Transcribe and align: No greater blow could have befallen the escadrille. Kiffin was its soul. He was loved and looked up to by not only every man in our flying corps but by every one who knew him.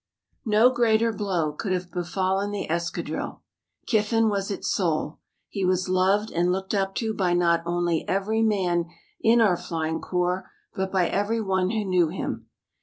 No 0.47 0.71
greater 0.71 1.13
blow 1.13 1.51
could 1.51 1.71
have 1.73 1.91
befallen 1.91 2.49
the 2.49 2.67
escadrille. 2.71 3.43
Kiffin 3.85 4.29
was 4.29 4.49
its 4.49 4.67
soul. 4.67 5.19
He 5.47 5.63
was 5.63 5.89
loved 5.89 6.31
and 6.31 6.51
looked 6.51 6.73
up 6.73 6.95
to 6.95 7.13
by 7.13 7.33
not 7.35 7.61
only 7.67 8.03
every 8.07 8.41
man 8.41 8.85
in 9.21 9.39
our 9.41 9.55
flying 9.55 9.99
corps 10.01 10.49
but 10.73 10.91
by 10.91 11.07
every 11.07 11.39
one 11.39 11.69
who 11.69 11.85
knew 11.85 12.07
him. 12.07 12.47